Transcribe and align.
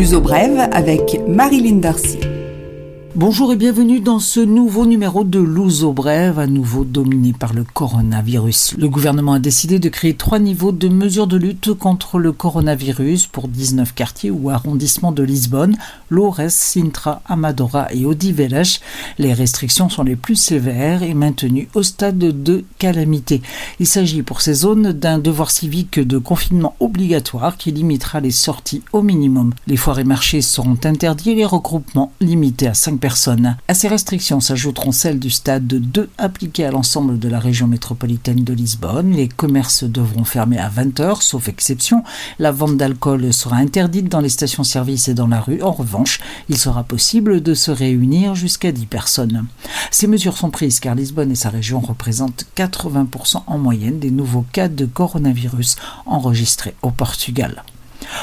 L'uso 0.00 0.18
brève 0.18 0.66
avec 0.72 1.20
Marilyn 1.28 1.76
Darcy. 1.76 2.29
Bonjour 3.20 3.52
et 3.52 3.56
bienvenue 3.56 4.00
dans 4.00 4.18
ce 4.18 4.40
nouveau 4.40 4.86
numéro 4.86 5.24
de 5.24 5.38
Louzo 5.38 5.92
Brève, 5.92 6.38
à 6.38 6.46
nouveau 6.46 6.84
dominé 6.84 7.34
par 7.34 7.52
le 7.52 7.64
coronavirus. 7.64 8.76
Le 8.78 8.88
gouvernement 8.88 9.34
a 9.34 9.38
décidé 9.38 9.78
de 9.78 9.90
créer 9.90 10.14
trois 10.14 10.38
niveaux 10.38 10.72
de 10.72 10.88
mesures 10.88 11.26
de 11.26 11.36
lutte 11.36 11.74
contre 11.74 12.18
le 12.18 12.32
coronavirus 12.32 13.26
pour 13.26 13.48
19 13.48 13.92
quartiers 13.92 14.30
ou 14.30 14.48
arrondissements 14.48 15.12
de 15.12 15.22
Lisbonne, 15.22 15.76
Loures, 16.08 16.40
Sintra, 16.48 17.20
Amadora 17.26 17.92
et 17.92 18.06
Odivelas. 18.06 18.80
Les 19.18 19.34
restrictions 19.34 19.90
sont 19.90 20.02
les 20.02 20.16
plus 20.16 20.36
sévères 20.36 21.02
et 21.02 21.12
maintenues 21.12 21.68
au 21.74 21.82
stade 21.82 22.16
de 22.16 22.64
calamité. 22.78 23.42
Il 23.80 23.86
s'agit 23.86 24.22
pour 24.22 24.40
ces 24.40 24.54
zones 24.54 24.92
d'un 24.92 25.18
devoir 25.18 25.50
civique 25.50 26.00
de 26.00 26.16
confinement 26.16 26.74
obligatoire 26.80 27.58
qui 27.58 27.70
limitera 27.70 28.20
les 28.20 28.30
sorties 28.30 28.82
au 28.94 29.02
minimum. 29.02 29.52
Les 29.66 29.76
foires 29.76 29.98
et 29.98 30.04
marchés 30.04 30.40
seront 30.40 30.78
interdits 30.84 31.32
et 31.32 31.34
les 31.34 31.44
regroupements 31.44 32.14
limités 32.22 32.66
à 32.66 32.72
5 32.72 32.98
personnes. 32.98 33.09
À 33.66 33.74
ces 33.74 33.88
restrictions 33.88 34.40
s'ajouteront 34.40 34.92
celles 34.92 35.18
du 35.18 35.30
stade 35.30 35.66
2 35.66 36.10
appliquées 36.16 36.64
à 36.64 36.70
l'ensemble 36.70 37.18
de 37.18 37.28
la 37.28 37.40
région 37.40 37.66
métropolitaine 37.66 38.44
de 38.44 38.52
Lisbonne. 38.52 39.12
Les 39.12 39.28
commerces 39.28 39.82
devront 39.82 40.24
fermer 40.24 40.58
à 40.58 40.68
20h, 40.68 41.20
sauf 41.20 41.48
exception. 41.48 42.04
La 42.38 42.52
vente 42.52 42.76
d'alcool 42.76 43.32
sera 43.32 43.56
interdite 43.56 44.08
dans 44.08 44.20
les 44.20 44.28
stations-service 44.28 45.08
et 45.08 45.14
dans 45.14 45.26
la 45.26 45.40
rue. 45.40 45.60
En 45.62 45.72
revanche, 45.72 46.20
il 46.48 46.56
sera 46.56 46.84
possible 46.84 47.42
de 47.42 47.54
se 47.54 47.72
réunir 47.72 48.36
jusqu'à 48.36 48.70
10 48.70 48.86
personnes. 48.86 49.46
Ces 49.90 50.06
mesures 50.06 50.36
sont 50.36 50.50
prises 50.50 50.78
car 50.78 50.94
Lisbonne 50.94 51.32
et 51.32 51.36
sa 51.36 51.50
région 51.50 51.80
représentent 51.80 52.46
80% 52.56 53.42
en 53.46 53.58
moyenne 53.58 53.98
des 53.98 54.12
nouveaux 54.12 54.46
cas 54.52 54.68
de 54.68 54.86
coronavirus 54.86 55.76
enregistrés 56.06 56.74
au 56.82 56.90
Portugal. 56.90 57.64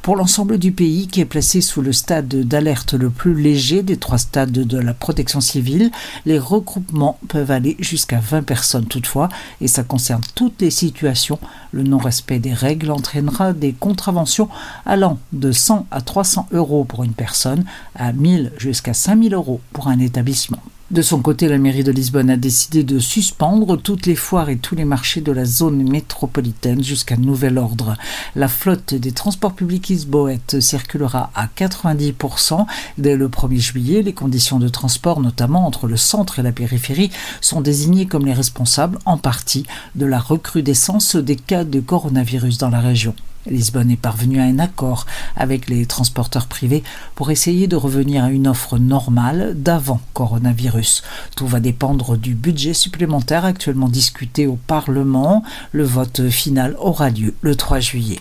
Pour 0.00 0.16
l'ensemble 0.16 0.58
du 0.58 0.72
pays 0.72 1.06
qui 1.06 1.20
est 1.20 1.26
placé 1.26 1.60
sous 1.60 1.82
le 1.82 1.92
stade 1.92 2.28
d'alerte 2.28 2.94
le 2.94 3.10
plus 3.10 3.34
léger 3.34 3.82
des 3.82 3.98
trois 3.98 4.18
stades 4.18 4.50
de 4.50 4.78
la 4.78 4.94
protection 4.94 5.40
civile, 5.40 5.90
les 6.24 6.38
regroupements 6.38 7.18
peuvent 7.28 7.50
aller 7.50 7.76
jusqu'à 7.78 8.18
20 8.18 8.42
personnes 8.42 8.86
toutefois 8.86 9.28
et 9.60 9.68
ça 9.68 9.82
concerne 9.82 10.22
toutes 10.34 10.60
les 10.62 10.70
situations. 10.70 11.38
Le 11.72 11.82
non-respect 11.82 12.38
des 12.38 12.54
règles 12.54 12.90
entraînera 12.90 13.52
des 13.52 13.72
contraventions 13.72 14.48
allant 14.86 15.18
de 15.32 15.52
100 15.52 15.86
à 15.90 16.00
300 16.00 16.48
euros 16.52 16.84
pour 16.84 17.04
une 17.04 17.14
personne 17.14 17.64
à 17.94 18.12
1000 18.12 18.52
jusqu'à 18.58 18.94
5000 18.94 19.34
euros 19.34 19.60
pour 19.72 19.88
un 19.88 19.98
établissement. 19.98 20.62
De 20.92 21.00
son 21.00 21.22
côté, 21.22 21.48
la 21.48 21.56
mairie 21.56 21.84
de 21.84 21.90
Lisbonne 21.90 22.28
a 22.28 22.36
décidé 22.36 22.84
de 22.84 22.98
suspendre 22.98 23.80
toutes 23.80 24.04
les 24.04 24.14
foires 24.14 24.50
et 24.50 24.58
tous 24.58 24.74
les 24.74 24.84
marchés 24.84 25.22
de 25.22 25.32
la 25.32 25.46
zone 25.46 25.88
métropolitaine 25.88 26.84
jusqu'à 26.84 27.16
nouvel 27.16 27.56
ordre. 27.56 27.96
La 28.36 28.46
flotte 28.46 28.92
des 28.92 29.12
transports 29.12 29.54
publics 29.54 29.88
lisboètes 29.88 30.60
circulera 30.60 31.30
à 31.34 31.46
90% 31.46 32.66
dès 32.98 33.16
le 33.16 33.28
1er 33.28 33.58
juillet. 33.58 34.02
Les 34.02 34.12
conditions 34.12 34.58
de 34.58 34.68
transport, 34.68 35.20
notamment 35.20 35.66
entre 35.66 35.86
le 35.86 35.96
centre 35.96 36.40
et 36.40 36.42
la 36.42 36.52
périphérie, 36.52 37.10
sont 37.40 37.62
désignées 37.62 38.04
comme 38.04 38.26
les 38.26 38.34
responsables 38.34 38.98
en 39.06 39.16
partie 39.16 39.64
de 39.94 40.04
la 40.04 40.18
recrudescence 40.18 41.16
des 41.16 41.36
cas 41.36 41.64
de 41.64 41.80
coronavirus 41.80 42.58
dans 42.58 42.68
la 42.68 42.80
région. 42.80 43.14
Lisbonne 43.46 43.90
est 43.90 43.96
parvenue 43.96 44.40
à 44.40 44.44
un 44.44 44.58
accord 44.58 45.06
avec 45.36 45.68
les 45.68 45.86
transporteurs 45.86 46.46
privés 46.46 46.82
pour 47.14 47.30
essayer 47.30 47.66
de 47.66 47.76
revenir 47.76 48.24
à 48.24 48.30
une 48.30 48.46
offre 48.46 48.78
normale 48.78 49.54
d'avant 49.56 50.00
coronavirus. 50.14 51.02
Tout 51.36 51.46
va 51.46 51.60
dépendre 51.60 52.16
du 52.16 52.34
budget 52.34 52.74
supplémentaire 52.74 53.44
actuellement 53.44 53.88
discuté 53.88 54.46
au 54.46 54.56
Parlement. 54.66 55.42
Le 55.72 55.84
vote 55.84 56.28
final 56.28 56.76
aura 56.78 57.10
lieu 57.10 57.34
le 57.42 57.56
3 57.56 57.80
juillet. 57.80 58.20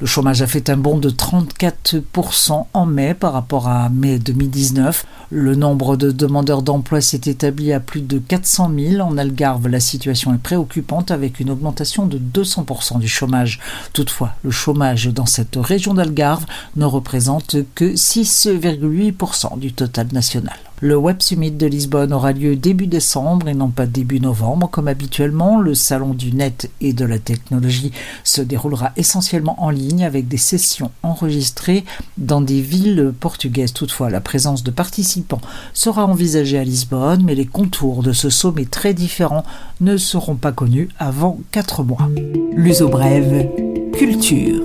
Le 0.00 0.06
chômage 0.06 0.42
a 0.42 0.46
fait 0.46 0.70
un 0.70 0.76
bond 0.76 0.98
de 0.98 1.10
34% 1.10 2.66
en 2.72 2.86
mai 2.86 3.14
par 3.14 3.32
rapport 3.32 3.68
à 3.68 3.88
mai 3.88 4.18
2019. 4.18 5.06
Le 5.30 5.54
nombre 5.54 5.96
de 5.96 6.10
demandeurs 6.10 6.62
d'emploi 6.62 7.00
s'est 7.00 7.22
établi 7.26 7.72
à 7.72 7.80
plus 7.80 8.02
de 8.02 8.18
400 8.18 8.70
000. 8.76 9.00
En 9.06 9.16
Algarve, 9.16 9.68
la 9.68 9.80
situation 9.80 10.34
est 10.34 10.42
préoccupante 10.42 11.10
avec 11.10 11.40
une 11.40 11.50
augmentation 11.50 12.06
de 12.06 12.18
200% 12.18 12.98
du 12.98 13.08
chômage. 13.08 13.60
Toutefois, 13.92 14.34
le 14.42 14.50
chômage 14.50 15.06
dans 15.06 15.26
cette 15.26 15.56
région 15.56 15.94
d'Algarve 15.94 16.46
ne 16.76 16.84
représente 16.84 17.56
que 17.74 17.94
6,8% 17.94 19.58
du 19.58 19.72
total 19.72 20.08
national. 20.12 20.58
Le 20.84 20.96
Web 20.96 21.22
Summit 21.22 21.52
de 21.52 21.66
Lisbonne 21.68 22.12
aura 22.12 22.32
lieu 22.32 22.56
début 22.56 22.88
décembre 22.88 23.46
et 23.46 23.54
non 23.54 23.68
pas 23.68 23.86
début 23.86 24.18
novembre 24.18 24.68
comme 24.68 24.88
habituellement. 24.88 25.60
Le 25.60 25.76
salon 25.76 26.12
du 26.12 26.32
net 26.32 26.72
et 26.80 26.92
de 26.92 27.04
la 27.04 27.20
technologie 27.20 27.92
se 28.24 28.42
déroulera 28.42 28.90
essentiellement 28.96 29.62
en 29.62 29.70
ligne 29.70 30.04
avec 30.04 30.26
des 30.26 30.38
sessions 30.38 30.90
enregistrées 31.04 31.84
dans 32.18 32.40
des 32.40 32.60
villes 32.60 33.14
portugaises. 33.20 33.72
Toutefois, 33.72 34.10
la 34.10 34.20
présence 34.20 34.64
de 34.64 34.72
participants 34.72 35.40
sera 35.72 36.04
envisagée 36.04 36.58
à 36.58 36.64
Lisbonne, 36.64 37.22
mais 37.22 37.36
les 37.36 37.46
contours 37.46 38.02
de 38.02 38.12
ce 38.12 38.28
sommet 38.28 38.64
très 38.64 38.92
différent 38.92 39.44
ne 39.80 39.96
seront 39.96 40.34
pas 40.34 40.50
connus 40.50 40.88
avant 40.98 41.38
quatre 41.52 41.84
mois. 41.84 42.08
L'uso 42.56 42.88
brève, 42.88 43.48
culture. 43.92 44.64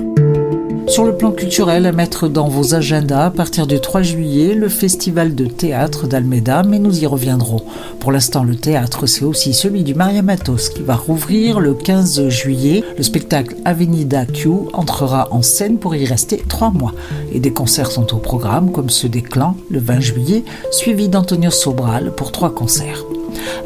Sur 0.87 1.03
le 1.03 1.15
plan 1.15 1.31
culturel, 1.31 1.85
à 1.85 1.91
mettre 1.91 2.27
dans 2.27 2.47
vos 2.47 2.73
agendas 2.73 3.25
à 3.25 3.29
partir 3.29 3.67
du 3.67 3.79
3 3.79 4.01
juillet 4.01 4.55
le 4.55 4.69
festival 4.69 5.35
de 5.35 5.45
théâtre 5.45 6.07
d'Almeda, 6.07 6.63
mais 6.63 6.79
nous 6.79 7.03
y 7.03 7.05
reviendrons. 7.05 7.61
Pour 7.99 8.11
l'instant, 8.11 8.43
le 8.43 8.55
théâtre, 8.55 9.05
c'est 9.05 9.25
aussi 9.25 9.53
celui 9.53 9.83
du 9.83 9.93
Maria 9.93 10.21
Matos 10.21 10.69
qui 10.69 10.81
va 10.81 10.95
rouvrir 10.95 11.59
le 11.59 11.73
15 11.73 12.29
juillet. 12.29 12.83
Le 12.97 13.03
spectacle 13.03 13.57
Avenida 13.65 14.25
Q 14.25 14.49
entrera 14.73 15.27
en 15.31 15.41
scène 15.41 15.77
pour 15.77 15.93
y 15.95 16.05
rester 16.05 16.41
trois 16.47 16.71
mois. 16.71 16.93
Et 17.33 17.39
des 17.39 17.51
concerts 17.51 17.91
sont 17.91 18.15
au 18.15 18.17
programme, 18.17 18.71
comme 18.71 18.89
ceux 18.89 19.09
des 19.09 19.21
clans 19.21 19.57
le 19.69 19.79
20 19.79 19.99
juillet, 19.99 20.43
suivi 20.71 21.09
d'Antonio 21.09 21.51
Sobral 21.51 22.11
pour 22.15 22.31
trois 22.31 22.53
concerts. 22.55 23.03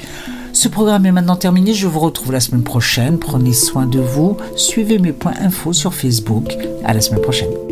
Ce 0.53 0.67
programme 0.67 1.05
est 1.05 1.11
maintenant 1.11 1.35
terminé. 1.35 1.73
Je 1.73 1.87
vous 1.87 1.99
retrouve 1.99 2.31
la 2.31 2.39
semaine 2.39 2.63
prochaine. 2.63 3.17
Prenez 3.17 3.53
soin 3.53 3.85
de 3.85 3.99
vous. 3.99 4.37
Suivez 4.55 4.99
mes 4.99 5.13
points 5.13 5.33
info 5.39 5.73
sur 5.73 5.93
Facebook. 5.93 6.55
À 6.83 6.93
la 6.93 7.01
semaine 7.01 7.21
prochaine. 7.21 7.70